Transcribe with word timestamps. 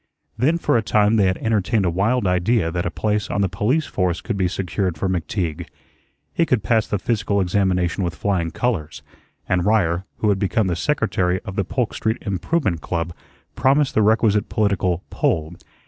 Then 0.35 0.57
for 0.57 0.77
a 0.77 0.81
time 0.81 1.17
they 1.17 1.27
had 1.27 1.37
entertained 1.37 1.85
a 1.85 1.91
wild 1.91 2.25
idea 2.25 2.71
that 2.71 2.87
a 2.87 2.89
place 2.89 3.29
on 3.29 3.41
the 3.41 3.47
police 3.47 3.85
force 3.85 4.19
could 4.19 4.35
be 4.35 4.47
secured 4.47 4.97
for 4.97 5.07
McTeague. 5.07 5.67
He 6.33 6.43
could 6.43 6.63
pass 6.63 6.87
the 6.87 6.97
physical 6.97 7.39
examination 7.39 8.03
with 8.03 8.15
flying 8.15 8.49
colors, 8.49 9.03
and 9.47 9.63
Ryer, 9.63 10.05
who 10.17 10.29
had 10.29 10.39
become 10.39 10.65
the 10.65 10.75
secretary 10.75 11.39
of 11.45 11.55
the 11.55 11.63
Polk 11.63 11.93
Street 11.93 12.17
Improvement 12.23 12.81
Club, 12.81 13.13
promised 13.53 13.93
the 13.93 14.01
requisite 14.01 14.49
political 14.49 15.03
"pull." 15.11 15.53